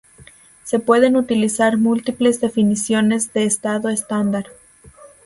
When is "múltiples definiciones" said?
1.77-3.33